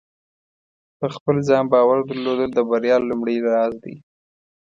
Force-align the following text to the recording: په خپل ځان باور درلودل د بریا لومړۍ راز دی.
په 0.99 1.07
خپل 1.15 1.35
ځان 1.47 1.63
باور 1.73 1.99
درلودل 2.09 2.49
د 2.53 2.59
بریا 2.69 2.97
لومړۍ 3.09 3.37
راز 3.47 3.73
دی. 3.83 3.95